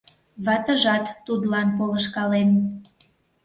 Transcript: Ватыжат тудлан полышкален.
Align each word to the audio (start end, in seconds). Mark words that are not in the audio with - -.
Ватыжат 0.45 1.05
тудлан 1.25 1.67
полышкален. 1.77 2.49